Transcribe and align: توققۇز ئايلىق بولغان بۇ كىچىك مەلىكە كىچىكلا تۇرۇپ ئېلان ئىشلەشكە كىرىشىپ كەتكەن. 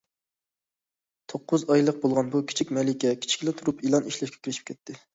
توققۇز 1.33 1.67
ئايلىق 1.69 2.01
بولغان 2.07 2.33
بۇ 2.33 2.43
كىچىك 2.55 2.75
مەلىكە 2.81 3.15
كىچىكلا 3.23 3.57
تۇرۇپ 3.63 3.89
ئېلان 3.89 4.13
ئىشلەشكە 4.13 4.45
كىرىشىپ 4.45 4.71
كەتكەن. 4.73 5.03